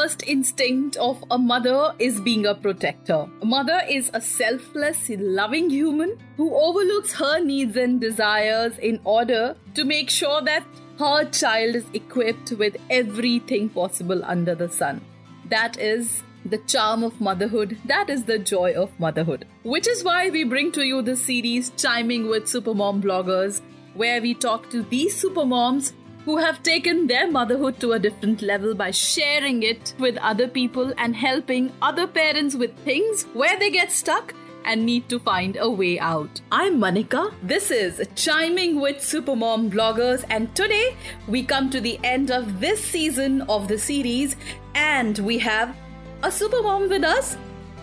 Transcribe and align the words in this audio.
First 0.00 0.22
instinct 0.26 0.96
of 0.96 1.22
a 1.30 1.36
mother 1.36 1.92
is 1.98 2.20
being 2.22 2.46
a 2.46 2.54
protector. 2.54 3.26
A 3.42 3.44
mother 3.44 3.82
is 3.86 4.10
a 4.14 4.20
selfless, 4.20 5.10
loving 5.10 5.68
human 5.68 6.16
who 6.38 6.54
overlooks 6.54 7.12
her 7.12 7.38
needs 7.38 7.76
and 7.76 8.00
desires 8.00 8.78
in 8.78 8.98
order 9.04 9.56
to 9.74 9.84
make 9.84 10.08
sure 10.08 10.40
that 10.42 10.64
her 10.98 11.28
child 11.30 11.74
is 11.74 11.84
equipped 11.92 12.52
with 12.52 12.78
everything 12.88 13.68
possible 13.68 14.24
under 14.24 14.54
the 14.54 14.70
sun. 14.70 15.02
That 15.50 15.78
is 15.78 16.22
the 16.46 16.58
charm 16.58 17.02
of 17.02 17.20
motherhood. 17.20 17.76
That 17.84 18.08
is 18.08 18.24
the 18.24 18.38
joy 18.38 18.72
of 18.72 18.98
motherhood. 18.98 19.46
Which 19.64 19.86
is 19.86 20.02
why 20.02 20.30
we 20.30 20.44
bring 20.44 20.72
to 20.72 20.86
you 20.86 21.02
this 21.02 21.26
series, 21.26 21.72
Chiming 21.76 22.28
with 22.28 22.44
Supermom 22.44 23.02
Bloggers, 23.02 23.60
where 23.92 24.22
we 24.22 24.32
talk 24.32 24.70
to 24.70 24.82
these 24.82 25.22
supermoms 25.22 25.92
who 26.24 26.36
have 26.36 26.62
taken 26.62 27.06
their 27.06 27.30
motherhood 27.30 27.80
to 27.80 27.92
a 27.92 27.98
different 27.98 28.42
level 28.42 28.74
by 28.74 28.90
sharing 28.90 29.62
it 29.62 29.94
with 29.98 30.16
other 30.18 30.46
people 30.46 30.92
and 30.98 31.16
helping 31.16 31.72
other 31.80 32.06
parents 32.06 32.54
with 32.54 32.76
things 32.80 33.24
where 33.32 33.58
they 33.58 33.70
get 33.70 33.90
stuck 33.90 34.34
and 34.64 34.84
need 34.84 35.08
to 35.08 35.18
find 35.18 35.56
a 35.56 35.70
way 35.70 35.98
out. 35.98 36.40
I'm 36.52 36.78
Manika. 36.78 37.32
This 37.42 37.70
is 37.70 38.06
Chiming 38.14 38.80
with 38.80 38.96
Supermom 38.98 39.70
Bloggers, 39.70 40.24
and 40.28 40.54
today 40.54 40.96
we 41.26 41.42
come 41.42 41.70
to 41.70 41.80
the 41.80 41.98
end 42.04 42.30
of 42.30 42.60
this 42.60 42.84
season 42.84 43.40
of 43.42 43.68
the 43.68 43.78
series, 43.78 44.36
and 44.74 45.18
we 45.20 45.38
have 45.38 45.74
a 46.22 46.28
supermom 46.28 46.90
with 46.90 47.04
us 47.04 47.38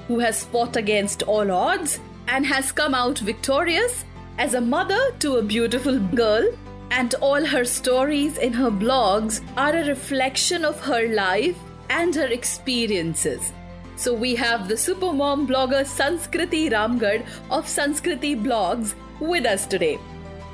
who 0.07 0.19
has 0.19 0.43
fought 0.43 0.75
against 0.75 1.23
all 1.23 1.51
odds 1.51 1.99
and 2.27 2.45
has 2.45 2.71
come 2.71 2.93
out 2.93 3.17
victorious 3.19 4.05
as 4.37 4.53
a 4.53 4.61
mother 4.61 4.99
to 5.19 5.37
a 5.37 5.43
beautiful 5.43 5.97
girl. 5.99 6.47
And 6.89 7.13
all 7.15 7.45
her 7.45 7.65
stories 7.65 8.37
in 8.37 8.53
her 8.53 8.71
blogs 8.71 9.41
are 9.57 9.75
a 9.75 9.85
reflection 9.87 10.63
of 10.63 10.79
her 10.81 11.13
life 11.13 11.57
and 11.89 12.15
her 12.15 12.27
experiences. 12.27 13.51
So 13.97 14.13
we 14.13 14.35
have 14.35 14.67
the 14.67 14.75
supermom 14.75 15.47
blogger 15.47 15.83
Sanskriti 15.83 16.71
Ramgad 16.71 17.25
of 17.51 17.65
Sanskriti 17.65 18.41
Blogs 18.41 18.93
with 19.19 19.45
us 19.45 19.65
today. 19.65 19.99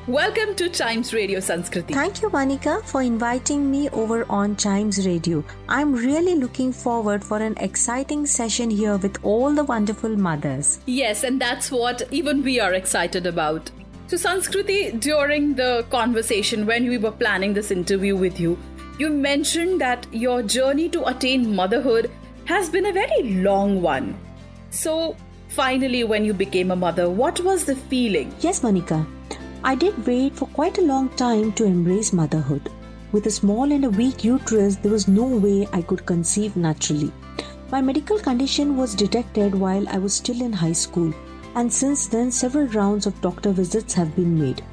Welcome 0.07 0.55
to 0.55 0.69
Chimes 0.69 1.13
Radio 1.13 1.39
Sanskriti. 1.39 1.93
Thank 1.93 2.21
you, 2.21 2.29
Manika, 2.29 2.83
for 2.83 3.01
inviting 3.01 3.69
me 3.71 3.89
over 3.91 4.25
on 4.29 4.55
Chimes 4.57 5.05
Radio. 5.05 5.45
I'm 5.69 5.93
really 5.93 6.35
looking 6.35 6.73
forward 6.73 7.23
for 7.23 7.37
an 7.37 7.55
exciting 7.57 8.25
session 8.25 8.69
here 8.69 8.97
with 8.97 9.17
all 9.23 9.53
the 9.53 9.63
wonderful 9.63 10.17
mothers. 10.17 10.81
Yes, 10.87 11.23
and 11.23 11.39
that's 11.39 11.71
what 11.71 12.01
even 12.11 12.43
we 12.43 12.59
are 12.59 12.73
excited 12.73 13.25
about. 13.27 13.71
So, 14.07 14.17
Sanskriti, 14.17 14.99
during 14.99 15.55
the 15.55 15.85
conversation 15.89 16.65
when 16.65 16.87
we 16.89 16.97
were 16.97 17.11
planning 17.11 17.53
this 17.53 17.71
interview 17.71 18.15
with 18.15 18.39
you, 18.39 18.57
you 18.99 19.09
mentioned 19.09 19.81
that 19.81 20.05
your 20.11 20.43
journey 20.43 20.89
to 20.89 21.05
attain 21.07 21.55
motherhood 21.55 22.11
has 22.45 22.69
been 22.69 22.85
a 22.85 22.91
very 22.91 23.23
long 23.41 23.81
one. 23.81 24.15
So, 24.69 25.15
finally, 25.47 26.03
when 26.03 26.25
you 26.25 26.33
became 26.33 26.71
a 26.71 26.75
mother, 26.75 27.09
what 27.09 27.39
was 27.39 27.63
the 27.63 27.75
feeling? 27.75 28.35
Yes, 28.41 28.59
Manika, 28.59 29.05
I 29.63 29.75
did 29.75 30.05
wait 30.05 30.35
for 30.35 30.47
quite 30.47 30.77
a 30.77 30.81
long 30.81 31.09
time 31.15 31.53
to 31.53 31.63
embrace 31.63 32.11
motherhood. 32.11 32.69
With 33.13 33.27
a 33.27 33.31
small 33.31 33.71
and 33.71 33.85
a 33.85 33.89
weak 33.89 34.23
uterus, 34.23 34.75
there 34.75 34.91
was 34.91 35.07
no 35.07 35.23
way 35.25 35.67
I 35.71 35.81
could 35.81 36.05
conceive 36.05 36.57
naturally. 36.57 37.11
My 37.71 37.81
medical 37.81 38.19
condition 38.19 38.75
was 38.75 38.93
detected 38.93 39.55
while 39.55 39.87
I 39.87 39.97
was 39.97 40.13
still 40.13 40.41
in 40.41 40.51
high 40.51 40.73
school, 40.73 41.13
and 41.55 41.71
since 41.71 42.07
then, 42.07 42.31
several 42.31 42.67
rounds 42.67 43.05
of 43.05 43.19
doctor 43.21 43.51
visits 43.51 43.93
have 43.93 44.15
been 44.15 44.39
made. 44.39 44.63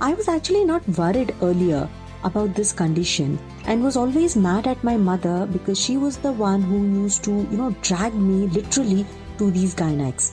I 0.00 0.14
was 0.14 0.28
actually 0.28 0.64
not 0.64 0.88
worried 0.88 1.34
earlier 1.42 1.88
about 2.24 2.54
this 2.54 2.72
condition 2.72 3.38
and 3.66 3.82
was 3.82 3.96
always 3.96 4.36
mad 4.36 4.66
at 4.66 4.82
my 4.82 4.96
mother 4.96 5.46
because 5.46 5.78
she 5.78 5.96
was 5.96 6.16
the 6.16 6.32
one 6.32 6.62
who 6.62 7.02
used 7.02 7.24
to, 7.24 7.30
you 7.30 7.56
know, 7.56 7.74
drag 7.82 8.14
me 8.14 8.46
literally 8.48 9.06
to 9.38 9.50
these 9.50 9.74
gynecs. 9.74 10.32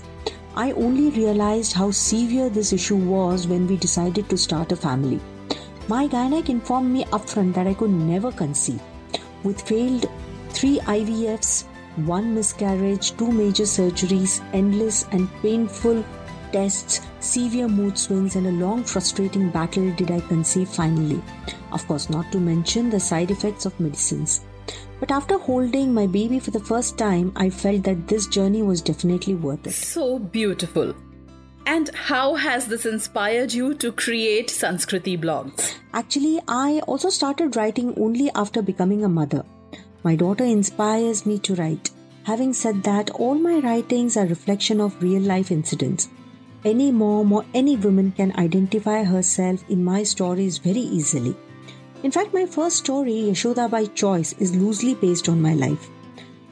I 0.56 0.72
only 0.74 1.09
realized 1.12 1.74
how 1.74 1.91
severe 1.91 2.50
this 2.50 2.73
issue 2.73 2.97
was 2.97 3.47
when 3.47 3.68
we 3.68 3.78
decided 3.78 4.29
to 4.29 4.38
start 4.38 4.72
a 4.72 4.75
family. 4.75 5.19
My 5.88 6.08
gynec 6.08 6.50
informed 6.50 6.91
me 6.91 7.06
upfront 7.06 7.53
that 7.53 7.68
I 7.68 7.73
could 7.73 7.91
never 7.91 8.31
conceive. 8.31 8.81
With 9.44 9.62
failed 9.62 10.09
three 10.50 10.79
IVFs, 10.79 11.66
one 11.96 12.34
miscarriage, 12.34 13.16
two 13.18 13.31
major 13.31 13.63
surgeries, 13.63 14.44
endless 14.53 15.06
and 15.12 15.29
painful 15.41 16.03
tests, 16.52 17.02
severe 17.19 17.68
mood 17.68 17.97
swings, 17.97 18.35
and 18.35 18.47
a 18.47 18.52
long 18.52 18.84
frustrating 18.84 19.50
battle 19.50 19.91
did 19.94 20.12
I 20.12 20.19
conceive 20.22 20.69
finally. 20.69 21.22
Of 21.72 21.88
course, 21.88 22.09
not 22.09 22.31
to 22.31 22.40
mention 22.40 22.90
the 22.90 23.00
side 23.00 23.31
effects 23.31 23.66
of 23.66 23.79
medicines. 23.79 24.41
But 25.00 25.12
after 25.12 25.38
holding 25.38 25.94
my 25.94 26.07
baby 26.07 26.40
for 26.40 26.52
the 26.52 26.59
first 26.59 26.97
time, 26.97 27.31
I 27.35 27.50
felt 27.50 27.84
that 27.84 28.08
this 28.08 28.28
journey 28.28 28.62
was 28.62 28.81
definitely 28.81 29.35
worth 29.35 29.66
it. 29.66 29.73
So 29.73 30.19
beautiful. 30.19 30.94
And 31.66 31.90
how 31.96 32.35
has 32.35 32.68
this 32.68 32.85
inspired 32.85 33.53
you 33.53 33.73
to 33.75 33.91
create 33.91 34.50
Sanskriti 34.50 35.19
blogs? 35.19 35.75
Actually, 35.94 36.40
I 36.47 36.81
also 36.88 37.09
started 37.09 37.56
writing 37.56 37.94
only 37.97 38.31
after 38.35 38.62
becoming 38.62 39.03
a 39.03 39.09
mother. 39.09 39.44
My 40.04 40.16
daughter 40.16 40.44
inspires 40.44 41.26
me 41.26 41.38
to 41.40 41.56
write. 41.56 41.92
Having 42.24 42.54
said 42.54 42.84
that, 42.84 43.10
all 43.12 43.36
my 43.36 43.60
writings 43.60 44.18
are 44.18 44.26
reflection 44.26 44.82
of 44.82 45.02
real 45.02 45.22
life 45.22 45.52
incidents. 45.52 46.10
Any 46.64 46.92
mom 46.92 47.34
or 47.34 47.46
any 47.54 47.76
woman 47.76 48.12
can 48.12 48.36
identify 48.38 49.04
herself 49.04 49.64
in 49.70 49.84
my 49.84 50.04
stories 50.04 50.58
very 50.58 50.80
easily. 50.80 51.36
In 52.04 52.12
fact, 52.12 52.34
my 52.34 52.46
first 52.46 52.78
story, 52.78 53.14
Yashoda 53.14 53.70
by 53.70 53.86
Choice, 53.86 54.34
is 54.34 54.56
loosely 54.56 54.96
based 54.96 55.30
on 55.30 55.42
my 55.42 55.54
life. 55.54 55.90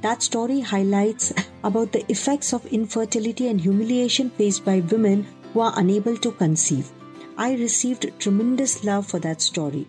That 0.01 0.23
story 0.23 0.61
highlights 0.61 1.33
about 1.63 1.91
the 1.91 2.09
effects 2.11 2.53
of 2.53 2.65
infertility 2.67 3.47
and 3.47 3.59
humiliation 3.59 4.29
faced 4.29 4.63
by 4.63 4.79
women 4.79 5.27
who 5.53 5.61
are 5.61 5.73
unable 5.75 6.17
to 6.17 6.31
conceive. 6.31 6.89
I 7.37 7.53
received 7.53 8.11
tremendous 8.19 8.83
love 8.83 9.07
for 9.07 9.19
that 9.19 9.41
story. 9.41 9.87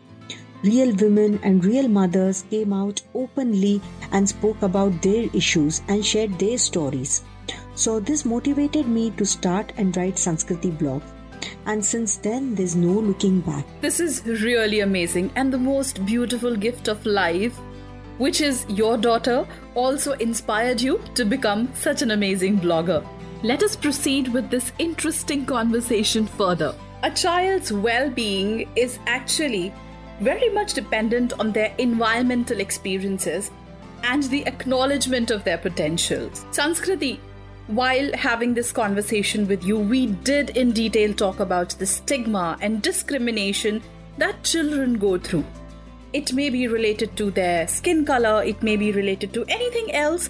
Real 0.62 0.94
women 0.97 1.41
and 1.43 1.65
real 1.65 1.88
mothers 1.88 2.44
came 2.50 2.75
out 2.75 3.00
openly 3.15 3.81
and 4.12 4.28
spoke 4.28 4.60
about 4.60 5.00
their 5.00 5.26
issues 5.32 5.81
and 5.88 6.04
shared 6.04 6.38
their 6.38 6.59
stories. 6.59 7.22
So, 7.75 7.98
this 7.98 8.26
motivated 8.26 8.87
me 8.87 9.10
to 9.12 9.25
start 9.25 9.72
and 9.78 9.97
write 9.97 10.16
Sanskriti 10.16 10.78
blog. 10.78 11.03
And 11.65 11.82
since 11.82 12.16
then, 12.16 12.54
there's 12.54 12.76
no 12.76 12.93
looking 12.93 13.41
back. 13.41 13.65
This 13.81 14.00
is 14.00 14.22
really 14.26 14.81
amazing 14.81 15.31
and 15.34 15.50
the 15.50 15.59
most 15.59 16.04
beautiful 16.04 16.54
gift 16.54 16.88
of 16.88 17.06
life, 17.06 17.56
which 18.19 18.42
is 18.42 18.66
your 18.69 18.98
daughter, 18.98 19.47
also 19.75 20.12
inspired 20.12 20.82
you 20.82 21.00
to 21.15 21.25
become 21.25 21.72
such 21.75 22.03
an 22.03 22.10
amazing 22.10 22.59
blogger. 22.60 23.03
Let 23.42 23.62
us 23.62 23.77
proceed 23.77 24.28
with 24.28 24.50
this 24.50 24.72
interesting 24.78 25.47
conversation 25.47 26.27
further. 26.27 26.75
A 27.03 27.10
child's 27.10 27.72
well 27.72 28.10
being 28.10 28.69
is 28.77 28.98
actually 29.06 29.72
very 30.20 30.48
much 30.50 30.75
dependent 30.75 31.32
on 31.38 31.53
their 31.53 31.75
environmental 31.78 32.60
experiences 32.60 33.50
and 34.03 34.22
the 34.24 34.47
acknowledgement 34.47 35.30
of 35.30 35.44
their 35.44 35.59
potentials. 35.59 36.44
Sanskriti, 36.50 37.18
while 37.66 38.12
having 38.15 38.53
this 38.53 38.72
conversation 38.72 39.47
with 39.47 39.65
you, 39.65 39.78
we 39.78 40.06
did 40.06 40.56
in 40.56 40.72
detail 40.72 41.15
talk 41.15 41.41
about 41.41 41.71
the 41.71 41.86
stigma 41.86 42.59
and 42.60 42.83
discrimination 42.83 43.83
that 44.18 44.42
children 44.42 44.98
go 44.98 45.18
through. 45.18 45.44
It 46.12 46.33
may 46.33 46.50
be 46.50 46.66
related 46.66 47.16
to 47.18 47.30
their 47.30 47.68
skin 47.68 48.04
color, 48.04 48.42
it 48.42 48.62
may 48.62 48.77
be 48.77 48.91
related 48.91 49.33
to 49.34 49.44
anything 49.44 49.94
else. 49.94 50.28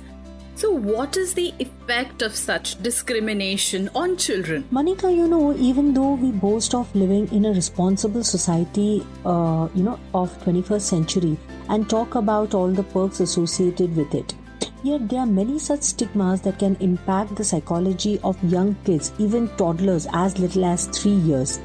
So, 0.60 0.70
what 0.72 1.16
is 1.16 1.32
the 1.32 1.54
effect 1.58 2.20
of 2.20 2.36
such 2.36 2.82
discrimination 2.82 3.88
on 3.94 4.18
children? 4.18 4.64
Manika, 4.70 5.10
you 5.10 5.26
know, 5.26 5.56
even 5.56 5.94
though 5.94 6.12
we 6.16 6.32
boast 6.32 6.74
of 6.74 6.94
living 6.94 7.28
in 7.32 7.46
a 7.46 7.52
responsible 7.54 8.22
society, 8.22 9.02
uh, 9.24 9.70
you 9.74 9.82
know, 9.82 9.98
of 10.12 10.36
21st 10.44 10.82
century 10.82 11.38
and 11.70 11.88
talk 11.88 12.14
about 12.14 12.52
all 12.52 12.68
the 12.68 12.82
perks 12.82 13.20
associated 13.20 13.96
with 13.96 14.14
it, 14.14 14.34
yet 14.82 15.08
there 15.08 15.20
are 15.20 15.26
many 15.38 15.58
such 15.58 15.80
stigmas 15.80 16.42
that 16.42 16.58
can 16.58 16.76
impact 16.80 17.36
the 17.36 17.44
psychology 17.52 18.20
of 18.22 18.44
young 18.44 18.74
kids, 18.84 19.12
even 19.18 19.48
toddlers 19.56 20.06
as 20.12 20.38
little 20.38 20.66
as 20.66 20.88
three 20.88 21.20
years. 21.30 21.58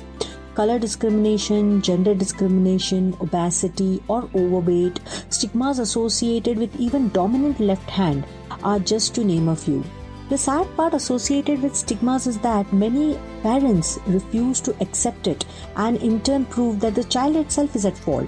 color 0.56 0.80
discrimination, 0.80 1.82
gender 1.82 2.14
discrimination, 2.16 3.14
obesity, 3.20 4.02
or 4.08 4.20
overweight, 4.34 5.02
stigmas 5.30 5.80
associated 5.80 6.58
with 6.58 6.80
even 6.80 7.10
dominant 7.10 7.60
left 7.60 7.90
hand 7.90 8.24
are 8.66 8.80
just 8.80 9.16
to 9.16 9.24
name 9.24 9.48
a 9.48 9.56
few. 9.56 9.84
The 10.28 10.38
sad 10.40 10.76
part 10.76 10.96
associated 10.96 11.62
with 11.62 11.76
stigmas 11.76 12.26
is 12.26 12.40
that 12.40 12.74
many 12.74 13.20
parents 13.44 14.00
refuse 14.08 14.60
to 14.62 14.76
accept 14.82 15.28
it 15.28 15.46
and 15.76 15.98
in 15.98 16.20
turn 16.22 16.46
prove 16.46 16.80
that 16.80 16.96
the 16.96 17.04
child 17.04 17.36
itself 17.36 17.76
is 17.76 17.86
at 17.86 17.96
fault. 17.96 18.28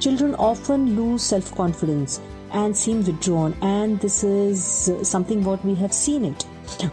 Children 0.00 0.34
often 0.34 0.96
lose 0.96 1.22
self 1.22 1.54
confidence 1.54 2.20
and 2.52 2.76
seem 2.76 3.04
withdrawn, 3.04 3.54
and 3.62 4.00
this 4.00 4.24
is 4.24 4.90
something 5.08 5.44
what 5.44 5.64
we 5.64 5.76
have 5.76 5.94
seen 5.94 6.24
it. 6.24 6.46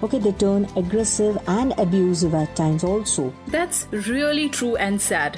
Okay 0.04 0.20
they 0.20 0.32
turn 0.34 0.68
aggressive 0.76 1.38
and 1.48 1.74
abusive 1.80 2.36
at 2.36 2.56
times 2.56 2.84
also. 2.84 3.34
That's 3.48 3.88
really 3.92 4.50
true 4.50 4.76
and 4.76 5.02
sad. 5.02 5.38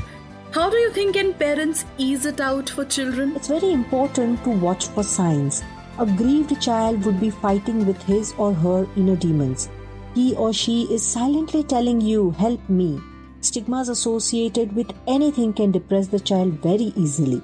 How 0.51 0.69
do 0.69 0.75
you 0.75 0.92
think 0.92 1.13
can 1.13 1.33
parents 1.35 1.85
ease 1.97 2.25
it 2.25 2.42
out 2.42 2.69
for 2.69 2.83
children? 2.83 3.35
It's 3.35 3.47
very 3.47 3.71
important 3.71 4.44
to 4.44 4.50
watch 4.50 4.88
for 4.88 5.03
signs 5.03 5.63
a 5.99 6.05
grieved 6.05 6.61
child 6.61 7.05
would 7.05 7.19
be 7.19 7.29
fighting 7.29 7.85
with 7.85 8.01
his 8.03 8.33
or 8.37 8.53
her 8.53 8.87
inner 8.95 9.17
demons. 9.17 9.69
He 10.15 10.33
or 10.35 10.53
she 10.53 10.83
is 10.83 11.05
silently 11.05 11.61
telling 11.61 11.99
you 11.99 12.31
help 12.31 12.69
me. 12.69 13.01
Stigmas 13.41 13.89
associated 13.89 14.73
with 14.73 14.93
anything 15.07 15.51
can 15.51 15.71
depress 15.71 16.07
the 16.07 16.19
child 16.21 16.53
very 16.67 16.93
easily. 16.95 17.41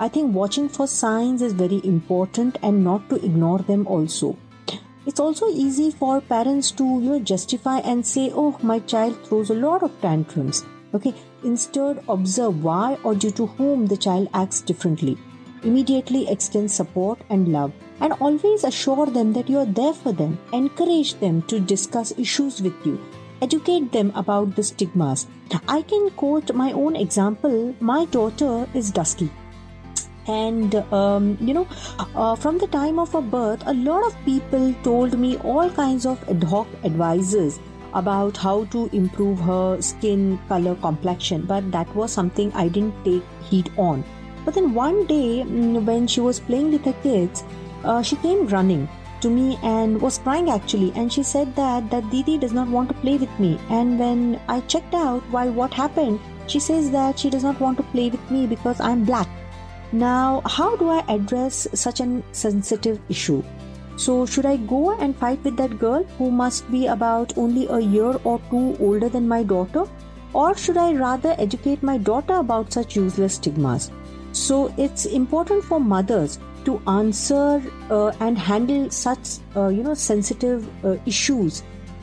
I 0.00 0.08
think 0.08 0.34
watching 0.34 0.70
for 0.70 0.86
signs 0.86 1.42
is 1.42 1.52
very 1.52 1.82
important 1.84 2.56
and 2.62 2.82
not 2.82 3.10
to 3.10 3.16
ignore 3.16 3.58
them 3.58 3.86
also. 3.86 4.38
It's 5.04 5.20
also 5.20 5.48
easy 5.48 5.90
for 5.90 6.22
parents 6.22 6.70
to 6.72 6.84
you 6.84 7.10
know 7.10 7.18
justify 7.18 7.78
and 7.80 8.06
say 8.06 8.30
oh 8.34 8.58
my 8.62 8.78
child 8.78 9.22
throws 9.26 9.50
a 9.50 9.60
lot 9.66 9.82
of 9.82 10.00
tantrums. 10.00 10.64
Okay 10.94 11.14
instead 11.44 12.02
observe 12.08 12.64
why 12.64 12.96
or 13.04 13.14
due 13.14 13.32
to 13.42 13.46
whom 13.58 13.86
the 13.86 13.96
child 14.08 14.28
acts 14.32 14.62
differently 14.62 15.18
immediately 15.64 16.28
extend 16.28 16.70
support 16.70 17.18
and 17.30 17.48
love 17.48 17.72
and 18.00 18.12
always 18.14 18.64
assure 18.64 19.06
them 19.06 19.32
that 19.32 19.48
you 19.48 19.58
are 19.58 19.72
there 19.80 19.92
for 19.94 20.12
them 20.12 20.38
encourage 20.52 21.14
them 21.14 21.42
to 21.42 21.60
discuss 21.60 22.16
issues 22.18 22.62
with 22.62 22.86
you 22.86 23.00
educate 23.42 23.90
them 23.92 24.12
about 24.14 24.54
the 24.56 24.62
stigmas. 24.62 25.26
I 25.68 25.82
can 25.82 26.10
quote 26.10 26.54
my 26.54 26.72
own 26.72 26.96
example. 26.96 27.74
My 27.80 28.04
daughter 28.06 28.68
is 28.72 28.90
dusky 28.90 29.30
and 30.28 30.76
um, 30.92 31.36
you 31.40 31.52
know 31.52 31.66
uh, 32.14 32.36
from 32.36 32.58
the 32.58 32.68
time 32.68 33.00
of 33.00 33.12
her 33.12 33.20
birth 33.20 33.60
a 33.66 33.74
lot 33.74 34.06
of 34.06 34.16
people 34.24 34.72
told 34.84 35.18
me 35.18 35.36
all 35.38 35.68
kinds 35.68 36.06
of 36.06 36.22
ad 36.28 36.44
hoc 36.44 36.68
advices 36.84 37.58
about 37.92 38.36
how 38.36 38.64
to 38.66 38.88
improve 38.92 39.40
her 39.40 39.80
skin 39.82 40.38
color 40.48 40.76
complexion 40.76 41.42
but 41.44 41.68
that 41.72 41.92
was 41.96 42.12
something 42.12 42.52
i 42.52 42.68
didn't 42.68 43.04
take 43.04 43.24
heed 43.50 43.72
on 43.76 44.04
but 44.44 44.54
then 44.54 44.72
one 44.74 45.04
day 45.06 45.42
mm, 45.42 45.84
when 45.84 46.06
she 46.06 46.20
was 46.20 46.40
playing 46.40 46.72
with 46.72 46.84
her 46.84 46.98
kids 47.02 47.44
uh, 47.84 48.02
she 48.02 48.16
came 48.16 48.46
running 48.48 48.88
to 49.20 49.30
me 49.30 49.58
and 49.62 50.00
was 50.00 50.18
crying 50.18 50.50
actually 50.50 50.92
and 50.94 51.12
she 51.12 51.22
said 51.22 51.54
that 51.56 51.90
that 51.90 52.08
didi 52.10 52.38
does 52.38 52.52
not 52.52 52.68
want 52.68 52.88
to 52.88 52.94
play 53.02 53.16
with 53.16 53.38
me 53.38 53.58
and 53.70 53.98
when 53.98 54.40
i 54.48 54.60
checked 54.62 54.94
out 54.94 55.22
why 55.30 55.48
what 55.48 55.72
happened 55.72 56.18
she 56.46 56.58
says 56.58 56.90
that 56.90 57.18
she 57.18 57.30
does 57.30 57.44
not 57.44 57.60
want 57.60 57.76
to 57.76 57.92
play 57.94 58.10
with 58.10 58.30
me 58.30 58.46
because 58.46 58.80
i'm 58.80 59.04
black 59.04 59.28
now, 59.94 60.40
how 60.46 60.74
do 60.76 60.88
I 60.88 61.04
address 61.06 61.68
such 61.74 62.00
a 62.00 62.22
sensitive 62.32 62.98
issue? 63.10 63.42
So, 63.96 64.24
should 64.24 64.46
I 64.46 64.56
go 64.56 64.92
and 64.92 65.14
fight 65.14 65.44
with 65.44 65.58
that 65.58 65.78
girl 65.78 66.04
who 66.16 66.30
must 66.30 66.70
be 66.72 66.86
about 66.86 67.36
only 67.36 67.66
a 67.66 67.78
year 67.78 68.18
or 68.24 68.40
two 68.50 68.74
older 68.80 69.10
than 69.10 69.28
my 69.28 69.42
daughter? 69.42 69.84
Or 70.32 70.56
should 70.56 70.78
I 70.78 70.94
rather 70.94 71.34
educate 71.38 71.82
my 71.82 71.98
daughter 71.98 72.36
about 72.36 72.72
such 72.72 72.96
useless 72.96 73.34
stigmas? 73.34 73.90
So, 74.32 74.72
it's 74.76 75.04
important 75.06 75.64
for 75.64 75.80
mothers 75.80 76.38
to 76.64 76.80
answer 76.86 77.62
uh, 77.90 78.12
and 78.20 78.38
handle 78.38 78.90
such 78.90 79.38
uh, 79.56 79.68
you 79.68 79.82
know 79.82 79.94
sensitive 79.94 80.68
uh, 80.84 80.96
issues 81.06 81.62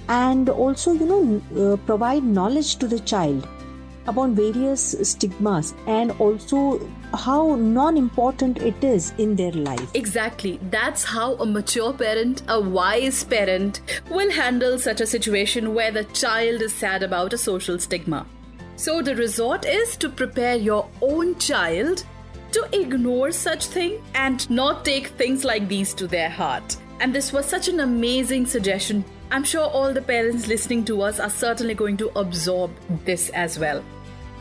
and 0.10 0.50
also 0.50 0.94
you 0.94 1.06
know 1.06 1.74
uh, 1.74 1.78
provide 1.86 2.24
knowledge 2.24 2.76
to 2.78 2.88
the 2.88 3.00
child 3.00 3.48
upon 4.08 4.34
various 4.34 4.96
stigmas 5.04 5.74
and 5.88 6.12
also 6.20 6.80
how 7.14 7.56
non 7.56 7.96
important 7.98 8.58
it 8.60 8.84
is 8.84 9.14
in 9.18 9.36
their 9.36 9.52
life. 9.52 9.92
Exactly. 9.94 10.60
That's 10.72 11.04
how 11.04 11.36
a 11.36 11.46
mature 11.46 11.94
parent, 11.94 12.42
a 12.48 12.60
wise 12.60 13.24
parent, 13.24 13.82
will 14.10 14.32
handle 14.32 14.80
such 14.80 15.02
a 15.02 15.08
situation 15.08 15.74
where 15.76 15.92
the 15.92 16.06
child 16.06 16.62
is 16.62 16.74
sad 16.74 17.04
about 17.04 17.34
a 17.34 17.38
social 17.38 17.78
stigma. 17.78 18.26
So 18.76 19.02
the 19.02 19.16
resort 19.16 19.66
is 19.66 19.96
to 19.98 20.10
prepare 20.10 20.56
your 20.56 20.88
own 21.02 21.38
child 21.38 22.06
to 22.52 22.68
ignore 22.74 23.32
such 23.32 23.66
thing 23.66 24.02
and 24.16 24.50
not 24.50 24.86
take 24.86 25.08
things 25.08 25.44
like 25.44 25.68
these 25.68 25.94
to 25.96 26.08
their 26.08 26.30
heart. 26.30 26.78
And 27.00 27.14
this 27.14 27.32
was 27.32 27.46
such 27.46 27.68
an 27.68 27.80
amazing 27.80 28.46
suggestion. 28.46 29.06
I'm 29.32 29.44
sure 29.44 29.68
all 29.68 29.94
the 29.94 30.02
parents 30.02 30.48
listening 30.48 30.84
to 30.86 31.02
us 31.02 31.20
are 31.20 31.30
certainly 31.30 31.76
going 31.76 31.98
to 31.98 32.12
absorb 32.18 32.72
this 33.06 33.30
as 33.30 33.60
well. 33.60 33.84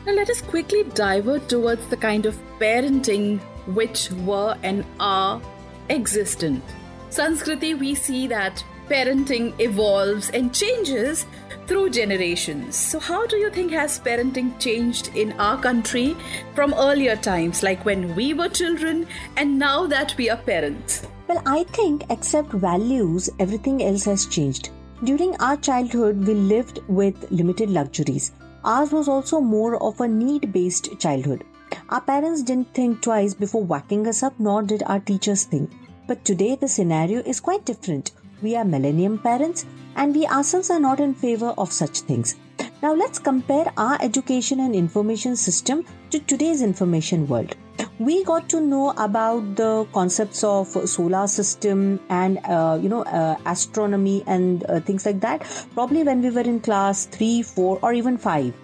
Now, 0.07 0.13
let 0.13 0.31
us 0.31 0.41
quickly 0.41 0.85
divert 0.95 1.49
towards 1.49 1.87
the 1.89 1.97
kind 1.97 2.25
of 2.25 2.39
parenting 2.59 3.41
which 3.75 4.11
were 4.13 4.57
and 4.63 4.85
are 4.99 5.43
existent. 5.91 6.65
Sanskriti, 7.11 7.79
we 7.79 7.95
see 7.95 8.27
that 8.29 8.65
parenting 8.89 9.59
evolves 9.61 10.31
and 10.31 10.55
changes 10.55 11.27
through 11.69 11.91
generations. 11.91 12.77
So, 12.77 12.99
how 12.99 13.27
do 13.27 13.37
you 13.37 13.51
think 13.51 13.73
has 13.73 14.01
parenting 14.01 14.59
changed 14.59 15.11
in 15.15 15.33
our 15.35 15.61
country 15.61 16.17
from 16.55 16.75
earlier 16.75 17.15
times, 17.15 17.63
like 17.63 17.85
when 17.85 18.15
we 18.17 18.33
were 18.33 18.49
children 18.49 19.07
and 19.37 19.59
now 19.59 19.87
that 19.87 20.17
we 20.17 20.31
are 20.31 20.39
parents? 20.39 21.07
Well, 21.29 21.43
I 21.45 21.65
think 21.65 22.05
except 22.09 22.53
values, 22.53 23.29
everything 23.39 23.83
else 23.85 24.07
has 24.07 24.25
changed. 24.25 24.71
During 25.05 25.37
our 25.37 25.59
childhood, 25.59 26.27
we 26.27 26.33
lived 26.33 26.81
with 26.89 27.31
limited 27.31 27.69
luxuries. 27.69 28.33
Ours 28.65 28.91
was 28.91 29.07
also 29.07 29.41
more 29.41 29.81
of 29.83 30.01
a 30.01 30.09
need 30.09 30.53
based 30.53 30.99
childhood. 30.99 31.45
Our 31.91 32.01
parents 32.01 32.43
didn't 32.43 32.73
think 32.73 33.03
twice 33.03 33.35
before 33.35 33.63
whacking 33.63 34.09
us 34.09 34.23
up, 34.23 34.41
nor 34.41 34.63
did 34.63 34.83
our 34.85 35.01
teachers 35.01 35.45
think. 35.45 35.71
But 36.07 36.25
today 36.25 36.57
the 36.57 36.67
scenario 36.67 37.21
is 37.21 37.41
quite 37.41 37.67
different. 37.67 38.13
We 38.43 38.57
are 38.57 38.65
millennium 38.65 39.19
parents 39.19 39.67
and 39.97 40.15
we 40.15 40.27
ourselves 40.27 40.71
are 40.71 40.81
not 40.81 41.01
in 41.01 41.15
favor 41.15 41.55
of 41.59 41.73
such 41.73 42.01
things. 42.01 42.37
Now 42.83 42.95
let's 42.95 43.19
compare 43.19 43.73
our 43.77 43.99
education 44.01 44.61
and 44.61 44.75
information 44.75 45.37
system 45.37 45.85
to 46.11 46.19
today's 46.21 46.63
information 46.63 47.27
world 47.27 47.57
we 47.99 48.23
got 48.25 48.49
to 48.49 48.61
know 48.61 48.91
about 48.97 49.57
the 49.57 49.85
concepts 49.93 50.45
of 50.45 50.69
solar 50.89 51.27
system 51.27 51.99
and 52.09 52.39
uh, 52.45 52.79
you 52.81 52.89
know 52.89 53.03
uh, 53.03 53.37
astronomy 53.47 54.23
and 54.27 54.65
uh, 54.69 54.81
things 54.81 55.05
like 55.05 55.21
that 55.21 55.43
probably 55.75 56.03
when 56.05 56.23
we 56.23 56.31
were 56.31 56.49
in 56.53 56.61
class 56.61 57.07
3 57.07 57.43
4 57.43 57.79
or 57.83 57.93
even 57.93 58.17
5 58.17 58.55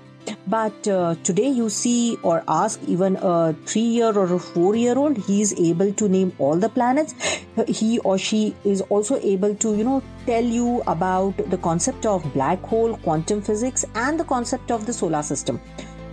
but 0.46 0.88
uh, 0.88 1.14
today 1.22 1.48
you 1.48 1.68
see 1.68 2.16
or 2.22 2.42
ask 2.48 2.80
even 2.86 3.16
a 3.16 3.54
3 3.66 3.80
year 3.80 4.12
or 4.18 4.26
a 4.34 4.38
4 4.38 4.76
year 4.76 4.96
old 4.96 5.16
he 5.16 5.40
is 5.42 5.54
able 5.58 5.92
to 5.92 6.08
name 6.08 6.32
all 6.38 6.56
the 6.56 6.68
planets 6.68 7.14
he 7.68 7.98
or 8.00 8.18
she 8.18 8.42
is 8.64 8.82
also 8.82 9.18
able 9.20 9.54
to 9.54 9.74
you 9.76 9.84
know 9.84 10.02
tell 10.26 10.44
you 10.58 10.82
about 10.86 11.48
the 11.50 11.58
concept 11.70 12.06
of 12.06 12.28
black 12.34 12.62
hole 12.74 12.96
quantum 13.08 13.42
physics 13.42 13.84
and 13.94 14.20
the 14.20 14.28
concept 14.36 14.70
of 14.70 14.86
the 14.86 14.92
solar 14.92 15.22
system 15.22 15.60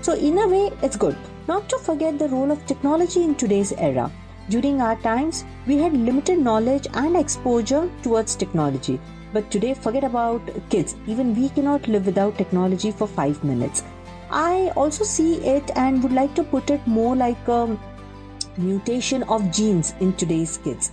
so 0.01 0.13
in 0.13 0.37
a 0.39 0.47
way 0.47 0.71
it's 0.81 0.97
good 0.97 1.15
not 1.47 1.67
to 1.69 1.77
forget 1.77 2.17
the 2.19 2.27
role 2.29 2.51
of 2.51 2.65
technology 2.65 3.23
in 3.23 3.35
today's 3.35 3.71
era. 3.73 4.11
During 4.49 4.81
our 4.81 4.95
times, 4.97 5.43
we 5.65 5.77
had 5.77 5.93
limited 5.93 6.39
knowledge 6.39 6.87
and 6.93 7.15
exposure 7.15 7.89
towards 8.03 8.35
technology. 8.35 8.99
But 9.33 9.49
today, 9.49 9.73
forget 9.73 10.03
about 10.03 10.41
kids. 10.69 10.95
Even 11.07 11.35
we 11.35 11.49
cannot 11.49 11.87
live 11.87 12.05
without 12.05 12.37
technology 12.37 12.91
for 12.91 13.07
five 13.07 13.43
minutes. 13.43 13.83
I 14.31 14.71
also 14.77 15.03
see 15.03 15.35
it 15.45 15.71
and 15.75 16.01
would 16.01 16.13
like 16.13 16.33
to 16.35 16.43
put 16.43 16.69
it 16.69 16.85
more 16.87 17.15
like 17.15 17.47
a 17.47 17.77
mutation 18.57 19.23
of 19.23 19.51
genes 19.51 19.93
in 19.99 20.13
today's 20.13 20.57
kids. 20.57 20.91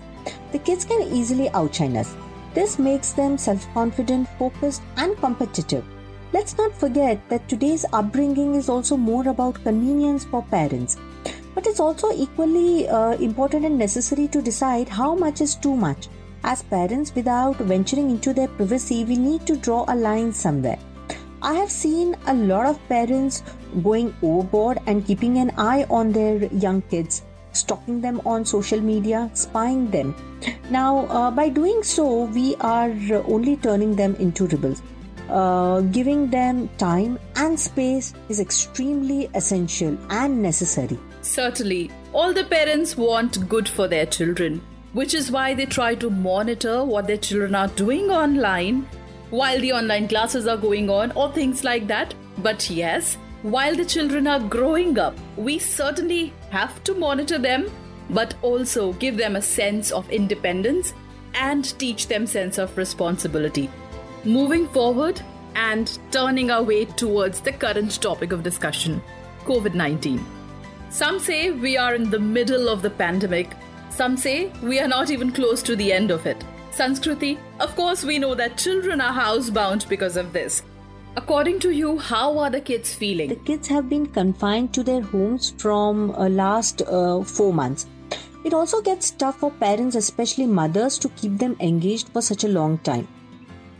The 0.50 0.59
kids 0.59 0.85
can 0.85 1.02
easily 1.02 1.49
outshine 1.50 1.97
us. 1.97 2.14
This 2.54 2.78
makes 2.80 3.12
them 3.12 3.38
self 3.38 3.73
confident, 3.75 4.28
focused, 4.38 4.83
and 4.97 5.16
competitive. 5.18 5.85
Let's 6.33 6.59
not 6.59 6.75
forget 6.75 7.26
that 7.28 7.49
today's 7.49 7.85
upbringing 7.92 8.54
is 8.57 8.68
also 8.68 8.97
more 8.97 9.28
about 9.28 9.62
convenience 9.62 10.25
for 10.25 10.42
parents. 10.42 10.97
But 11.54 11.66
it's 11.66 11.80
also 11.80 12.12
equally 12.12 12.88
uh, 12.88 13.12
important 13.12 13.64
and 13.64 13.78
necessary 13.78 14.28
to 14.28 14.42
decide 14.42 14.88
how 14.88 15.14
much 15.14 15.40
is 15.40 15.54
too 15.54 15.76
much. 15.76 16.09
As 16.45 16.62
parents, 16.62 17.14
without 17.14 17.57
venturing 17.57 18.11
into 18.11 18.33
their 18.33 18.49
privacy, 18.49 19.04
we 19.04 19.16
need 19.16 19.47
to 19.47 19.57
draw 19.57 19.85
a 19.88 19.95
line 19.95 20.33
somewhere. 20.33 20.78
I 21.42 21.54
have 21.54 21.71
seen 21.71 22.16
a 22.26 22.35
lot 22.35 22.66
of 22.66 22.78
parents 22.88 23.42
going 23.83 24.14
overboard 24.23 24.78
and 24.87 25.07
keeping 25.07 25.38
an 25.38 25.52
eye 25.57 25.87
on 25.90 26.12
their 26.12 26.45
young 26.47 26.83
kids, 26.83 27.23
stalking 27.52 28.00
them 28.00 28.21
on 28.26 28.45
social 28.45 28.80
media, 28.80 29.30
spying 29.35 29.90
them. 29.90 30.14
Now, 30.71 31.07
uh, 31.07 31.30
by 31.30 31.49
doing 31.49 31.83
so, 31.83 32.25
we 32.25 32.54
are 32.61 32.92
only 33.26 33.57
turning 33.57 33.97
them 33.97 34.14
into 34.16 34.47
rebels. 34.47 34.83
uh, 35.30 35.80
giving 35.80 36.30
them 36.30 36.68
time 36.78 37.18
and 37.37 37.59
space 37.59 38.14
is 38.28 38.40
extremely 38.40 39.30
essential 39.35 39.97
and 40.11 40.42
necessary. 40.42 40.99
Certainly, 41.23 41.90
all 42.12 42.33
the 42.33 42.45
parents 42.45 42.97
want 42.97 43.49
good 43.49 43.68
for 43.68 43.88
their 43.88 44.07
children, 44.07 44.62
which 44.92 45.14
is 45.14 45.30
why 45.30 45.54
they 45.54 45.66
try 45.66 45.95
to 45.97 46.11
monitor 46.11 46.85
what 46.85 47.07
their 47.07 47.18
children 47.18 47.54
are 47.54 47.68
doing 47.68 48.11
online 48.11 48.87
while 49.30 49.61
the 49.61 49.73
online 49.73 50.08
classes 50.08 50.47
are 50.47 50.56
going 50.56 50.88
on 50.90 51.12
or 51.12 51.30
things 51.32 51.64
like 51.64 51.87
that. 51.87 52.14
But 52.38 52.68
yes, 52.70 53.16
while 53.42 53.75
the 53.75 53.85
children 53.85 54.26
are 54.26 54.40
growing 54.40 54.99
up, 54.99 55.16
we 55.37 55.58
certainly 55.58 56.32
have 56.50 56.82
to 56.85 56.94
monitor 56.94 57.38
them, 57.38 57.70
but 58.11 58.35
also 58.42 58.92
give 58.94 59.16
them 59.16 59.37
a 59.37 59.42
sense 59.42 59.90
of 59.90 60.08
independence 60.11 60.94
and 61.35 61.78
teach 61.78 62.08
them 62.08 62.26
sense 62.26 62.58
of 62.58 62.76
responsibility. 62.76 63.70
Moving 64.25 64.66
forward 64.68 65.20
and 65.54 65.99
turning 66.11 66.50
our 66.50 66.62
way 66.62 66.85
towards 66.85 67.40
the 67.40 67.52
current 67.52 68.00
topic 68.00 68.32
of 68.32 68.42
discussion, 68.42 69.02
COVID-19. 69.44 70.23
Some 70.90 71.18
say 71.18 71.50
we 71.50 71.76
are 71.76 71.94
in 71.94 72.11
the 72.11 72.18
middle 72.18 72.68
of 72.68 72.82
the 72.82 72.90
pandemic. 72.90 73.50
Some 73.90 74.16
say 74.16 74.50
we 74.62 74.80
are 74.80 74.88
not 74.88 75.11
even 75.11 75.32
close 75.32 75.62
to 75.62 75.76
the 75.76 75.92
end 75.92 76.11
of 76.11 76.26
it. 76.26 76.42
Sanskruti, 76.78 77.37
of 77.58 77.75
course, 77.75 78.04
we 78.04 78.20
know 78.20 78.37
that 78.37 78.56
children 78.56 79.00
are 79.00 79.12
housebound 79.12 79.88
because 79.88 80.16
of 80.16 80.32
this. 80.32 80.62
According 81.16 81.58
to 81.61 81.73
you, 81.73 81.99
how 81.99 82.38
are 82.38 82.50
the 82.50 82.61
kids 82.61 82.94
feeling? 82.94 83.30
The 83.30 83.35
kids 83.35 83.66
have 83.66 83.88
been 83.88 84.06
confined 84.06 84.73
to 84.75 84.85
their 84.85 85.00
homes 85.00 85.54
from 85.58 86.12
uh, 86.12 86.28
last 86.28 86.82
uh, 86.82 87.25
four 87.25 87.52
months. 87.52 87.87
It 88.44 88.54
also 88.54 88.80
gets 88.80 89.11
tough 89.11 89.40
for 89.40 89.50
parents, 89.50 89.97
especially 89.97 90.47
mothers, 90.47 90.99
to 90.99 91.08
keep 91.08 91.37
them 91.37 91.56
engaged 91.58 92.11
for 92.11 92.23
such 92.23 92.44
a 92.44 92.49
long 92.49 92.78
time. 92.78 93.08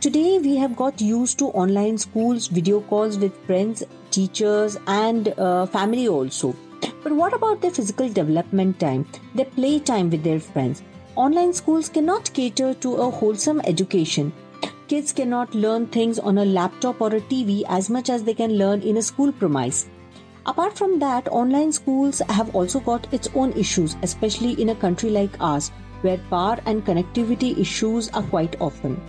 Today, 0.01 0.41
we 0.41 0.57
have 0.57 0.75
got 0.75 1.01
used 1.01 1.39
to 1.39 1.51
online 1.51 1.99
schools, 1.99 2.49
video 2.49 2.81
calls 2.81 3.17
with 3.17 3.47
friends, 3.47 3.85
teachers, 4.11 4.77
and 4.89 5.29
uh, 5.39 5.67
family 5.67 6.09
also. 6.09 6.57
But 7.05 7.13
what 7.13 7.33
about 7.33 7.61
their 7.61 7.71
physical 7.71 8.09
development 8.09 8.81
time, 8.81 9.07
their 9.37 9.45
play 9.45 9.79
time 9.79 10.11
with 10.11 10.25
their 10.25 10.41
friends? 10.41 10.83
Online 11.19 11.53
schools 11.53 11.89
cannot 11.89 12.33
cater 12.33 12.75
to 12.75 12.95
a 12.95 13.11
wholesome 13.11 13.61
education. 13.65 14.33
Kids 14.87 15.13
cannot 15.13 15.53
learn 15.53 15.89
things 15.89 16.21
on 16.21 16.39
a 16.39 16.45
laptop 16.45 17.01
or 17.01 17.09
a 17.09 17.21
TV 17.23 17.65
as 17.69 17.91
much 17.91 18.09
as 18.09 18.23
they 18.23 18.35
can 18.35 18.57
learn 18.57 18.83
in 18.83 18.99
a 18.99 19.03
school 19.03 19.33
premise. 19.33 19.89
Apart 20.47 20.79
from 20.79 21.01
that, 21.01 21.27
online 21.33 21.73
schools 21.73 22.21
have 22.29 22.55
also 22.55 22.79
got 22.79 23.13
its 23.13 23.29
own 23.35 23.53
issues, 23.55 23.97
especially 24.03 24.53
in 24.63 24.69
a 24.69 24.77
country 24.77 25.11
like 25.11 25.37
ours, 25.41 25.73
where 26.03 26.19
power 26.31 26.57
and 26.67 26.85
connectivity 26.85 27.59
issues 27.59 28.09
are 28.11 28.23
quite 28.23 28.55
often. 28.61 29.03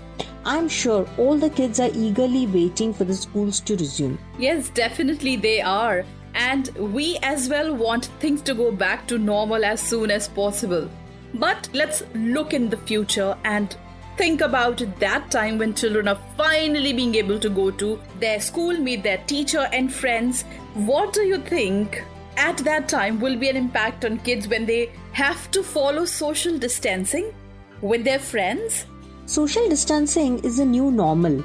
I'm 0.45 0.67
sure 0.67 1.07
all 1.19 1.37
the 1.37 1.51
kids 1.51 1.79
are 1.79 1.91
eagerly 1.93 2.47
waiting 2.47 2.91
for 2.91 3.03
the 3.03 3.13
schools 3.13 3.59
to 3.59 3.75
resume. 3.75 4.17
Yes, 4.39 4.71
definitely 4.71 5.35
they 5.35 5.61
are. 5.61 6.05
And 6.33 6.69
we 6.95 7.19
as 7.21 7.49
well 7.49 7.75
want 7.75 8.05
things 8.19 8.41
to 8.43 8.55
go 8.55 8.71
back 8.71 9.07
to 9.09 9.19
normal 9.19 9.63
as 9.63 9.79
soon 9.79 10.09
as 10.09 10.27
possible. 10.27 10.89
But 11.33 11.69
let's 11.73 12.03
look 12.13 12.53
in 12.53 12.69
the 12.69 12.77
future 12.77 13.37
and 13.43 13.75
think 14.17 14.41
about 14.41 14.83
that 14.99 15.31
time 15.31 15.57
when 15.57 15.73
children 15.73 16.07
are 16.07 16.19
finally 16.35 16.91
being 16.91 17.15
able 17.15 17.39
to 17.39 17.49
go 17.49 17.71
to 17.71 17.99
their 18.19 18.41
school, 18.41 18.73
meet 18.77 19.03
their 19.03 19.19
teacher 19.27 19.69
and 19.71 19.93
friends. 19.93 20.43
What 20.73 21.13
do 21.13 21.21
you 21.21 21.37
think 21.37 22.03
at 22.35 22.57
that 22.59 22.89
time 22.89 23.19
will 23.19 23.37
be 23.37 23.49
an 23.49 23.55
impact 23.55 24.05
on 24.05 24.17
kids 24.19 24.47
when 24.47 24.65
they 24.65 24.91
have 25.13 25.49
to 25.51 25.63
follow 25.63 26.05
social 26.05 26.57
distancing 26.57 27.33
with 27.81 28.03
their 28.03 28.19
friends? 28.19 28.85
Social 29.25 29.69
distancing 29.69 30.39
is 30.39 30.59
a 30.59 30.65
new 30.65 30.91
normal. 30.91 31.43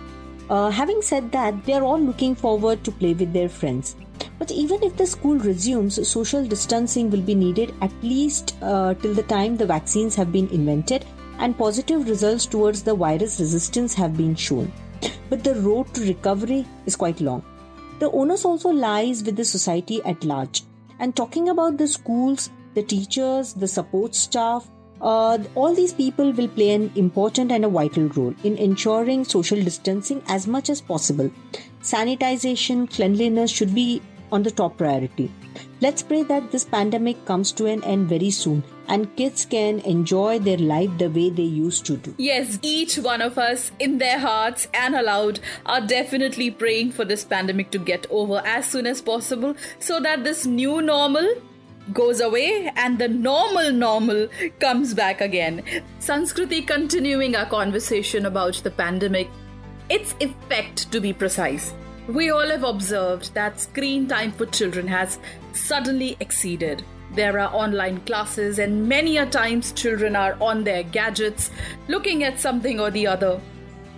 Uh, 0.50 0.70
having 0.70 1.00
said 1.00 1.32
that, 1.32 1.64
they 1.64 1.72
are 1.72 1.82
all 1.82 2.00
looking 2.00 2.34
forward 2.34 2.84
to 2.84 2.92
play 2.92 3.14
with 3.14 3.32
their 3.32 3.48
friends. 3.48 3.96
But 4.38 4.50
even 4.50 4.82
if 4.82 4.96
the 4.96 5.06
school 5.06 5.38
resumes, 5.38 6.06
social 6.08 6.44
distancing 6.44 7.10
will 7.10 7.22
be 7.22 7.34
needed 7.34 7.74
at 7.80 7.92
least 8.02 8.56
uh, 8.62 8.94
till 8.94 9.14
the 9.14 9.22
time 9.22 9.56
the 9.56 9.66
vaccines 9.66 10.14
have 10.16 10.32
been 10.32 10.48
invented 10.48 11.06
and 11.38 11.56
positive 11.56 12.08
results 12.08 12.46
towards 12.46 12.82
the 12.82 12.94
virus 12.94 13.40
resistance 13.40 13.94
have 13.94 14.16
been 14.16 14.34
shown. 14.34 14.72
But 15.30 15.42
the 15.42 15.54
road 15.56 15.92
to 15.94 16.02
recovery 16.02 16.66
is 16.86 16.96
quite 16.96 17.20
long. 17.20 17.44
The 17.98 18.10
onus 18.10 18.44
also 18.44 18.68
lies 18.70 19.22
with 19.22 19.36
the 19.36 19.44
society 19.44 20.02
at 20.04 20.24
large. 20.24 20.62
And 20.98 21.16
talking 21.16 21.48
about 21.48 21.76
the 21.76 21.88
schools, 21.88 22.50
the 22.74 22.82
teachers, 22.82 23.54
the 23.54 23.68
support 23.68 24.14
staff, 24.14 24.68
uh, 25.00 25.38
all 25.54 25.74
these 25.74 25.92
people 25.92 26.32
will 26.32 26.48
play 26.48 26.70
an 26.70 26.90
important 26.94 27.52
and 27.52 27.64
a 27.64 27.68
vital 27.68 28.08
role 28.08 28.34
in 28.44 28.56
ensuring 28.56 29.24
social 29.24 29.62
distancing 29.62 30.22
as 30.28 30.46
much 30.46 30.70
as 30.70 30.80
possible. 30.80 31.30
Sanitization, 31.82 32.90
cleanliness 32.90 33.50
should 33.50 33.74
be 33.74 34.00
on 34.32 34.42
the 34.42 34.50
top 34.50 34.76
priority. 34.78 35.30
Let's 35.80 36.02
pray 36.02 36.22
that 36.24 36.50
this 36.50 36.64
pandemic 36.64 37.24
comes 37.24 37.52
to 37.52 37.66
an 37.66 37.84
end 37.84 38.08
very 38.08 38.30
soon 38.30 38.64
and 38.88 39.14
kids 39.16 39.44
can 39.44 39.80
enjoy 39.80 40.38
their 40.38 40.58
life 40.58 40.90
the 40.98 41.08
way 41.08 41.30
they 41.30 41.42
used 41.42 41.84
to 41.86 41.96
do. 41.96 42.14
Yes, 42.18 42.58
each 42.62 42.96
one 42.96 43.20
of 43.20 43.38
us 43.38 43.70
in 43.78 43.98
their 43.98 44.18
hearts 44.18 44.68
and 44.74 44.94
aloud 44.94 45.40
are 45.66 45.80
definitely 45.80 46.50
praying 46.50 46.92
for 46.92 47.04
this 47.04 47.24
pandemic 47.24 47.70
to 47.72 47.78
get 47.78 48.06
over 48.10 48.42
as 48.44 48.66
soon 48.66 48.86
as 48.86 49.02
possible 49.02 49.54
so 49.78 50.00
that 50.00 50.24
this 50.24 50.46
new 50.46 50.80
normal 50.80 51.34
goes 51.92 52.20
away 52.20 52.72
and 52.76 52.98
the 52.98 53.08
normal 53.08 53.70
normal 53.72 54.28
comes 54.60 54.94
back 54.94 55.20
again. 55.20 55.62
Sanskriti 56.00 56.66
continuing 56.66 57.36
our 57.36 57.46
conversation 57.46 58.26
about 58.26 58.54
the 58.54 58.70
pandemic, 58.70 59.28
its 59.88 60.14
effect 60.20 60.90
to 60.92 61.00
be 61.00 61.12
precise. 61.12 61.74
We 62.08 62.30
all 62.30 62.48
have 62.48 62.64
observed 62.64 63.34
that 63.34 63.60
screen 63.60 64.06
time 64.06 64.32
for 64.32 64.46
children 64.46 64.86
has 64.88 65.18
suddenly 65.52 66.16
exceeded. 66.20 66.84
There 67.14 67.38
are 67.38 67.54
online 67.54 68.00
classes, 68.00 68.58
and 68.58 68.88
many 68.88 69.18
a 69.18 69.26
times 69.26 69.72
children 69.72 70.16
are 70.16 70.36
on 70.40 70.64
their 70.64 70.82
gadgets 70.82 71.50
looking 71.88 72.24
at 72.24 72.40
something 72.40 72.80
or 72.80 72.90
the 72.90 73.06
other. 73.06 73.40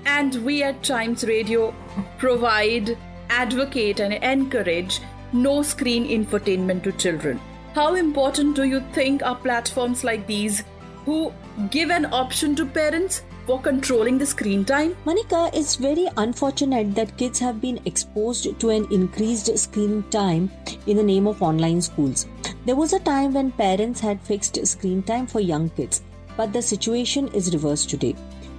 And 0.04 0.34
we 0.44 0.62
at 0.62 0.82
Chimes 0.82 1.24
Radio 1.24 1.74
provide, 2.18 2.96
advocate, 3.30 4.00
and 4.00 4.12
encourage 4.14 5.00
no 5.32 5.62
screen 5.62 6.06
infotainment 6.06 6.84
to 6.84 6.92
children. 6.92 7.40
How 7.76 7.94
important 7.94 8.56
do 8.56 8.64
you 8.64 8.80
think 8.94 9.22
are 9.22 9.36
platforms 9.36 10.02
like 10.02 10.26
these 10.26 10.64
who 11.04 11.30
give 11.70 11.90
an 11.90 12.06
option 12.06 12.56
to 12.56 12.64
parents 12.64 13.22
for 13.44 13.60
controlling 13.60 14.16
the 14.16 14.24
screen 14.24 14.64
time? 14.64 14.96
Manika, 15.04 15.50
it's 15.52 15.76
very 15.76 16.08
unfortunate 16.16 16.94
that 16.94 17.18
kids 17.18 17.38
have 17.38 17.60
been 17.60 17.78
exposed 17.84 18.58
to 18.60 18.70
an 18.70 18.90
increased 18.90 19.58
screen 19.58 20.02
time 20.04 20.50
in 20.86 20.96
the 20.96 21.02
name 21.02 21.26
of 21.26 21.42
online 21.42 21.82
schools. 21.82 22.26
There 22.64 22.76
was 22.76 22.94
a 22.94 23.00
time 23.00 23.34
when 23.34 23.52
parents 23.52 24.00
had 24.00 24.22
fixed 24.22 24.66
screen 24.66 25.02
time 25.02 25.26
for 25.26 25.40
young 25.40 25.68
kids, 25.68 26.00
but 26.34 26.54
the 26.54 26.62
situation 26.62 27.28
is 27.34 27.52
reversed 27.52 27.90
today. 27.90 28.16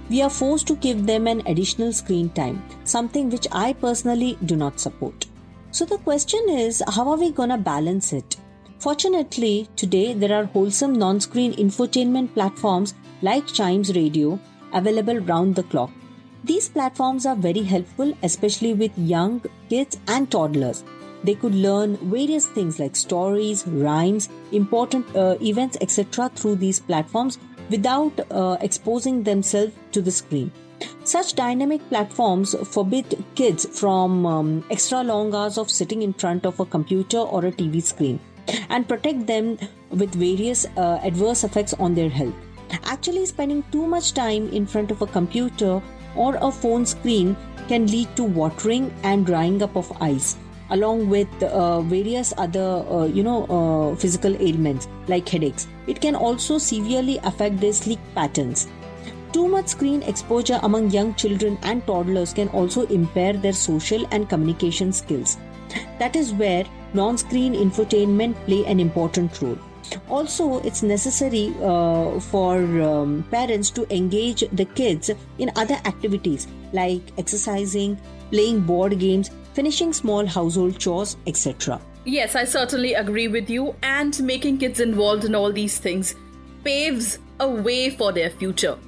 We 0.08 0.22
are 0.22 0.30
forced 0.30 0.68
to 0.68 0.76
give 0.76 1.06
them 1.06 1.26
an 1.26 1.42
additional 1.46 1.92
screen 1.92 2.30
time, 2.30 2.62
something 2.84 3.30
which 3.30 3.48
I 3.50 3.72
personally 3.72 4.38
do 4.44 4.54
not 4.54 4.78
support. 4.78 5.26
So 5.72 5.84
the 5.84 5.98
question 5.98 6.48
is, 6.48 6.84
how 6.86 7.10
are 7.10 7.18
we 7.18 7.32
gonna 7.32 7.58
balance 7.58 8.12
it? 8.12 8.36
Fortunately, 8.80 9.68
today 9.74 10.14
there 10.14 10.32
are 10.32 10.44
wholesome 10.44 10.92
non 10.92 11.18
screen 11.18 11.52
infotainment 11.54 12.32
platforms 12.32 12.94
like 13.22 13.48
Chimes 13.48 13.92
Radio 13.96 14.38
available 14.72 15.18
round 15.18 15.56
the 15.56 15.64
clock. 15.64 15.90
These 16.44 16.68
platforms 16.68 17.26
are 17.26 17.34
very 17.34 17.64
helpful, 17.64 18.16
especially 18.22 18.74
with 18.74 18.96
young 18.96 19.42
kids 19.68 19.98
and 20.06 20.30
toddlers. 20.30 20.84
They 21.24 21.34
could 21.34 21.56
learn 21.56 21.96
various 21.96 22.46
things 22.46 22.78
like 22.78 22.94
stories, 22.94 23.66
rhymes, 23.66 24.28
important 24.52 25.16
uh, 25.16 25.36
events, 25.42 25.76
etc. 25.80 26.28
through 26.36 26.54
these 26.56 26.78
platforms 26.78 27.40
without 27.70 28.20
uh, 28.30 28.58
exposing 28.60 29.24
themselves 29.24 29.72
to 29.90 30.00
the 30.00 30.12
screen. 30.12 30.52
Such 31.02 31.34
dynamic 31.34 31.80
platforms 31.88 32.54
forbid 32.68 33.24
kids 33.34 33.66
from 33.76 34.24
um, 34.24 34.64
extra 34.70 35.02
long 35.02 35.34
hours 35.34 35.58
of 35.58 35.68
sitting 35.68 36.02
in 36.02 36.12
front 36.12 36.46
of 36.46 36.60
a 36.60 36.64
computer 36.64 37.18
or 37.18 37.44
a 37.44 37.50
TV 37.50 37.82
screen 37.82 38.20
and 38.68 38.88
protect 38.88 39.26
them 39.26 39.58
with 39.90 40.14
various 40.14 40.66
uh, 40.76 41.00
adverse 41.02 41.44
effects 41.44 41.74
on 41.74 41.94
their 41.94 42.08
health. 42.08 42.34
Actually, 42.84 43.24
spending 43.26 43.62
too 43.72 43.86
much 43.86 44.12
time 44.12 44.48
in 44.50 44.66
front 44.66 44.90
of 44.90 45.02
a 45.02 45.06
computer 45.06 45.82
or 46.16 46.36
a 46.40 46.50
phone 46.50 46.84
screen 46.84 47.36
can 47.68 47.86
lead 47.86 48.14
to 48.16 48.24
watering 48.24 48.92
and 49.02 49.26
drying 49.26 49.62
up 49.62 49.76
of 49.76 49.90
eyes 50.02 50.36
along 50.70 51.08
with 51.08 51.28
uh, 51.42 51.80
various 51.82 52.34
other 52.36 52.84
uh, 52.90 53.06
you 53.06 53.22
know 53.22 53.44
uh, 53.46 53.96
physical 53.96 54.36
ailments 54.40 54.88
like 55.06 55.28
headaches. 55.28 55.66
It 55.86 56.00
can 56.00 56.14
also 56.14 56.58
severely 56.58 57.18
affect 57.24 57.60
their 57.60 57.72
sleep 57.72 58.00
patterns. 58.14 58.68
Too 59.32 59.46
much 59.46 59.68
screen 59.68 60.02
exposure 60.02 60.58
among 60.62 60.90
young 60.90 61.14
children 61.14 61.58
and 61.62 61.86
toddlers 61.86 62.32
can 62.32 62.48
also 62.48 62.86
impair 62.86 63.34
their 63.34 63.52
social 63.52 64.06
and 64.10 64.28
communication 64.28 64.92
skills. 64.92 65.36
That 65.98 66.16
is 66.16 66.32
where 66.32 66.64
non-screen 66.94 67.54
infotainment 67.54 68.34
play 68.46 68.64
an 68.66 68.80
important 68.80 69.40
role 69.42 69.58
also 70.08 70.58
it's 70.60 70.82
necessary 70.82 71.54
uh, 71.62 72.20
for 72.20 72.56
um, 72.82 73.24
parents 73.30 73.70
to 73.70 73.86
engage 73.94 74.44
the 74.52 74.64
kids 74.64 75.10
in 75.38 75.50
other 75.56 75.76
activities 75.86 76.46
like 76.72 77.00
exercising 77.16 77.98
playing 78.30 78.60
board 78.60 78.98
games, 78.98 79.30
finishing 79.54 79.92
small 79.92 80.26
household 80.26 80.78
chores, 80.78 81.16
etc. 81.26 81.80
Yes, 82.04 82.34
I 82.34 82.44
certainly 82.44 82.94
agree 82.94 83.28
with 83.28 83.50
you. 83.50 83.74
And 83.82 84.18
making 84.22 84.58
kids 84.58 84.80
involved 84.80 85.24
in 85.24 85.34
all 85.34 85.52
these 85.52 85.78
things 85.78 86.14
paves 86.64 87.18
a 87.40 87.48
way 87.48 87.90
for 87.90 88.12
their 88.12 88.30
future. 88.30 88.78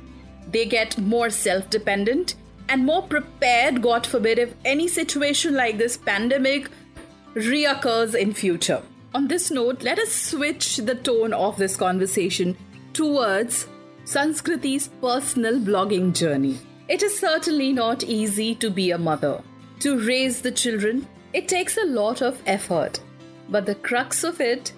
They 0.50 0.66
get 0.66 0.98
more 0.98 1.30
self 1.30 1.70
dependent 1.70 2.34
and 2.68 2.84
more 2.86 3.02
prepared, 3.02 3.82
God 3.82 4.06
forbid, 4.06 4.38
if 4.38 4.54
any 4.64 4.86
situation 4.86 5.54
like 5.54 5.76
this 5.76 5.96
pandemic 5.96 6.70
reoccurs 7.34 8.14
in 8.14 8.34
future. 8.34 8.82
On 9.14 9.28
this 9.28 9.50
note, 9.50 9.82
let 9.82 9.98
us 9.98 10.12
switch 10.12 10.76
the 10.76 10.94
tone 10.94 11.32
of 11.32 11.56
this 11.56 11.76
conversation 11.76 12.56
towards 12.92 13.66
Sanskriti's 14.04 14.88
personal 15.00 15.58
blogging 15.60 16.14
journey. 16.14 16.58
It 16.88 17.02
is 17.02 17.18
certainly 17.18 17.72
not 17.72 18.04
easy 18.04 18.54
to 18.56 18.70
be 18.70 18.90
a 18.90 18.98
mother. 18.98 19.42
To 19.80 19.98
raise 20.04 20.42
the 20.42 20.52
children, 20.52 21.06
it 21.32 21.48
takes 21.48 21.76
a 21.76 21.86
lot 21.86 22.20
of 22.20 22.42
effort. 22.46 23.00
But 23.48 23.66
the 23.66 23.76
crux 23.76 24.24
of 24.24 24.40
it 24.40 24.72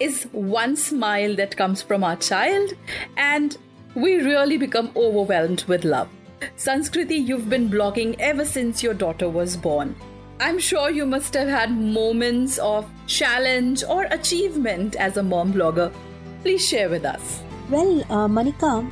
is 0.00 0.24
one 0.32 0.76
smile 0.76 1.34
that 1.36 1.56
comes 1.56 1.82
from 1.82 2.04
our 2.04 2.16
child, 2.16 2.72
and 3.16 3.56
we 3.94 4.16
really 4.16 4.56
become 4.56 4.90
overwhelmed 4.96 5.64
with 5.64 5.84
love. 5.84 6.08
Sanskriti, 6.56 7.26
you've 7.26 7.50
been 7.50 7.68
blogging 7.68 8.16
ever 8.18 8.44
since 8.44 8.82
your 8.82 8.94
daughter 8.94 9.28
was 9.28 9.56
born. 9.56 9.94
I'm 10.40 10.60
sure 10.60 10.88
you 10.88 11.04
must 11.04 11.34
have 11.34 11.48
had 11.48 11.72
moments 11.76 12.58
of 12.58 12.88
challenge 13.08 13.82
or 13.82 14.04
achievement 14.04 14.94
as 14.94 15.16
a 15.16 15.22
mom 15.22 15.52
blogger. 15.52 15.92
Please 16.42 16.66
share 16.66 16.88
with 16.88 17.04
us. 17.04 17.42
Well, 17.68 18.02
uh, 18.02 18.28
Manika, 18.28 18.88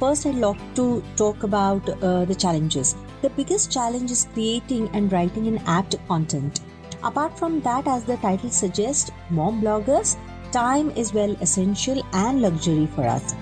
first 0.00 0.24
I'd 0.24 0.36
like 0.36 0.74
to 0.76 1.04
talk 1.16 1.42
about 1.42 1.86
uh, 2.02 2.24
the 2.24 2.34
challenges. 2.34 2.96
The 3.20 3.28
biggest 3.28 3.70
challenge 3.70 4.10
is 4.10 4.26
creating 4.32 4.88
and 4.94 5.12
writing 5.12 5.46
an 5.48 5.58
apt 5.66 5.96
content. 6.08 6.60
Apart 7.04 7.38
from 7.38 7.60
that, 7.60 7.86
as 7.86 8.04
the 8.04 8.16
title 8.16 8.48
suggests, 8.48 9.10
mom 9.28 9.60
bloggers, 9.60 10.16
time 10.50 10.90
is 10.92 11.12
well 11.12 11.36
essential 11.42 12.02
and 12.14 12.40
luxury 12.40 12.86
for 12.94 13.06
us. 13.06 13.34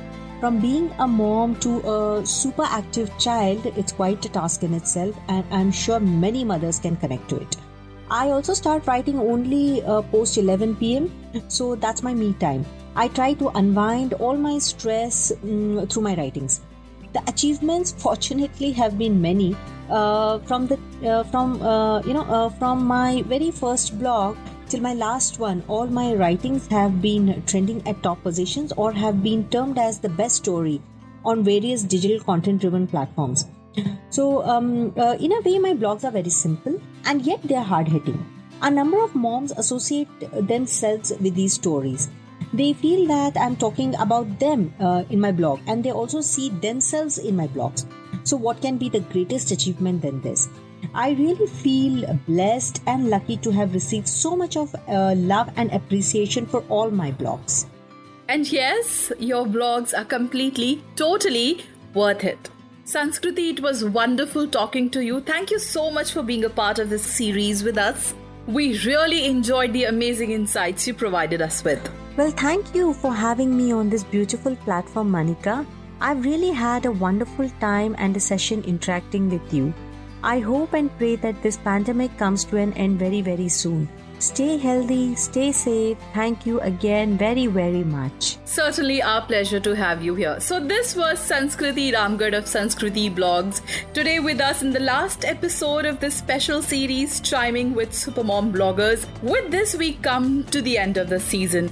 From 0.44 0.60
being 0.60 0.90
a 0.98 1.06
mom 1.08 1.56
to 1.60 1.70
a 1.90 2.26
super 2.26 2.64
active 2.64 3.10
child, 3.18 3.64
it's 3.64 3.92
quite 3.92 4.22
a 4.26 4.28
task 4.28 4.62
in 4.62 4.74
itself, 4.74 5.16
and 5.28 5.42
I'm 5.50 5.72
sure 5.72 5.98
many 5.98 6.44
mothers 6.44 6.78
can 6.78 6.96
connect 6.96 7.30
to 7.30 7.36
it. 7.36 7.56
I 8.10 8.28
also 8.28 8.52
start 8.52 8.86
writing 8.86 9.18
only 9.18 9.82
uh, 9.84 10.02
post 10.02 10.36
11 10.36 10.76
pm, 10.76 11.10
so 11.48 11.76
that's 11.76 12.02
my 12.02 12.12
me 12.12 12.34
time. 12.34 12.66
I 12.94 13.08
try 13.08 13.32
to 13.32 13.48
unwind 13.54 14.12
all 14.12 14.36
my 14.36 14.58
stress 14.58 15.32
um, 15.32 15.86
through 15.88 16.02
my 16.02 16.14
writings. 16.14 16.60
The 17.14 17.22
achievements, 17.26 17.92
fortunately, 18.06 18.72
have 18.72 18.98
been 18.98 19.22
many. 19.22 19.56
Uh, 19.88 20.40
from 20.40 20.66
the 20.66 20.78
uh, 21.08 21.24
from 21.24 21.62
uh, 21.62 22.02
you 22.02 22.12
know 22.12 22.24
uh, 22.24 22.50
from 22.50 22.86
my 22.86 23.22
very 23.22 23.50
first 23.50 23.98
blog 23.98 24.36
till 24.74 24.82
my 24.82 24.94
last 24.94 25.38
one, 25.38 25.62
all 25.68 25.86
my 25.86 26.14
writings 26.14 26.66
have 26.66 27.00
been 27.00 27.40
trending 27.46 27.80
at 27.86 28.02
top 28.02 28.20
positions 28.24 28.72
or 28.76 28.90
have 28.92 29.22
been 29.22 29.48
termed 29.48 29.78
as 29.78 30.00
the 30.00 30.08
best 30.08 30.34
story 30.34 30.82
on 31.24 31.44
various 31.44 31.84
digital 31.84 32.18
content 32.18 32.60
driven 32.60 32.86
platforms. 32.88 33.46
So, 34.10 34.42
um, 34.42 34.92
uh, 34.96 35.16
in 35.20 35.32
a 35.32 35.40
way, 35.42 35.58
my 35.60 35.74
blogs 35.74 36.02
are 36.02 36.10
very 36.10 36.30
simple 36.30 36.80
and 37.04 37.22
yet 37.22 37.40
they 37.44 37.54
are 37.54 37.64
hard 37.64 37.86
hitting. 37.86 38.18
A 38.62 38.70
number 38.70 39.00
of 39.02 39.14
moms 39.14 39.52
associate 39.52 40.08
themselves 40.48 41.12
with 41.20 41.36
these 41.36 41.54
stories. 41.54 42.08
They 42.52 42.72
feel 42.72 43.06
that 43.06 43.36
I'm 43.36 43.56
talking 43.56 43.94
about 43.96 44.38
them 44.40 44.74
uh, 44.80 45.04
in 45.10 45.20
my 45.20 45.30
blog 45.30 45.60
and 45.68 45.84
they 45.84 45.92
also 45.92 46.20
see 46.20 46.48
themselves 46.48 47.18
in 47.18 47.36
my 47.36 47.46
blogs. 47.46 47.86
So, 48.24 48.36
what 48.36 48.60
can 48.60 48.78
be 48.78 48.88
the 48.88 49.00
greatest 49.00 49.52
achievement 49.52 50.02
than 50.02 50.20
this? 50.20 50.48
I 50.94 51.10
really 51.10 51.46
feel 51.48 52.18
blessed 52.28 52.80
and 52.86 53.10
lucky 53.10 53.36
to 53.38 53.50
have 53.50 53.74
received 53.74 54.06
so 54.08 54.36
much 54.36 54.56
of 54.56 54.74
uh, 54.86 55.14
love 55.16 55.50
and 55.56 55.72
appreciation 55.72 56.46
for 56.46 56.64
all 56.68 56.90
my 56.90 57.10
blogs. 57.10 57.66
And 58.28 58.50
yes, 58.50 59.12
your 59.18 59.44
blogs 59.44 59.92
are 59.96 60.04
completely, 60.04 60.82
totally 60.94 61.64
worth 61.94 62.22
it. 62.22 62.48
Sanskriti, 62.84 63.50
it 63.50 63.60
was 63.60 63.84
wonderful 63.84 64.46
talking 64.46 64.88
to 64.90 65.04
you. 65.04 65.20
Thank 65.20 65.50
you 65.50 65.58
so 65.58 65.90
much 65.90 66.12
for 66.12 66.22
being 66.22 66.44
a 66.44 66.50
part 66.50 66.78
of 66.78 66.90
this 66.90 67.04
series 67.04 67.64
with 67.64 67.76
us. 67.76 68.14
We 68.46 68.78
really 68.84 69.24
enjoyed 69.24 69.72
the 69.72 69.84
amazing 69.84 70.30
insights 70.30 70.86
you 70.86 70.94
provided 70.94 71.42
us 71.42 71.64
with. 71.64 71.80
Well, 72.16 72.30
thank 72.30 72.74
you 72.74 72.92
for 72.94 73.12
having 73.12 73.56
me 73.56 73.72
on 73.72 73.90
this 73.90 74.04
beautiful 74.04 74.54
platform, 74.56 75.10
Manika. 75.10 75.66
I've 76.00 76.24
really 76.24 76.50
had 76.50 76.86
a 76.86 76.92
wonderful 76.92 77.48
time 77.58 77.96
and 77.98 78.16
a 78.16 78.20
session 78.20 78.62
interacting 78.64 79.30
with 79.30 79.52
you. 79.52 79.74
I 80.24 80.40
hope 80.40 80.72
and 80.72 80.90
pray 80.96 81.16
that 81.16 81.42
this 81.42 81.58
pandemic 81.58 82.16
comes 82.16 82.44
to 82.46 82.56
an 82.56 82.72
end 82.72 82.98
very, 82.98 83.20
very 83.20 83.50
soon. 83.50 83.86
Stay 84.20 84.56
healthy, 84.56 85.14
stay 85.16 85.52
safe. 85.52 85.98
Thank 86.14 86.46
you 86.46 86.60
again 86.60 87.18
very, 87.18 87.46
very 87.46 87.84
much. 87.84 88.38
Certainly, 88.46 89.02
our 89.02 89.20
pleasure 89.26 89.60
to 89.60 89.76
have 89.76 90.02
you 90.02 90.14
here. 90.14 90.40
So, 90.40 90.60
this 90.60 90.96
was 90.96 91.18
Sanskriti 91.18 91.92
Ramgad 91.92 92.32
of 92.38 92.44
Sanskriti 92.44 93.14
Blogs. 93.14 93.60
Today, 93.92 94.18
with 94.20 94.40
us 94.40 94.62
in 94.62 94.70
the 94.70 94.80
last 94.80 95.26
episode 95.26 95.84
of 95.84 96.00
this 96.00 96.14
special 96.14 96.62
series, 96.62 97.20
Chiming 97.20 97.74
with 97.74 97.90
Supermom 97.90 98.50
Bloggers. 98.50 99.06
With 99.22 99.50
this, 99.50 99.76
we 99.76 99.92
come 99.94 100.44
to 100.44 100.62
the 100.62 100.78
end 100.78 100.96
of 100.96 101.10
the 101.10 101.20
season 101.20 101.70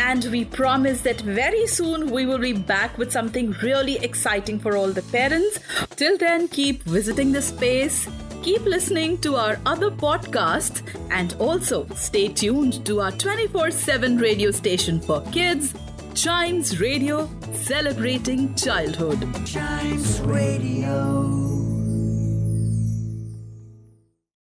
and 0.00 0.24
we 0.32 0.44
promise 0.44 1.02
that 1.02 1.20
very 1.20 1.66
soon 1.66 2.10
we 2.10 2.24
will 2.24 2.38
be 2.38 2.52
back 2.52 2.96
with 2.96 3.12
something 3.12 3.52
really 3.62 3.96
exciting 3.98 4.58
for 4.58 4.76
all 4.76 4.88
the 4.88 5.02
parents. 5.02 5.58
Till 5.96 6.16
then, 6.16 6.48
keep 6.48 6.82
visiting 6.84 7.32
the 7.32 7.42
space, 7.42 8.08
keep 8.42 8.62
listening 8.62 9.18
to 9.18 9.36
our 9.36 9.58
other 9.66 9.90
podcasts, 9.90 10.82
and 11.10 11.36
also 11.38 11.86
stay 11.94 12.28
tuned 12.28 12.84
to 12.86 13.00
our 13.02 13.12
24 13.12 13.70
7 13.70 14.16
radio 14.16 14.50
station 14.50 15.00
for 15.00 15.20
kids, 15.32 15.74
Chimes 16.14 16.80
Radio, 16.80 17.28
celebrating 17.52 18.54
childhood. 18.54 19.20
Chimes 19.44 20.20
Radio. 20.20 21.59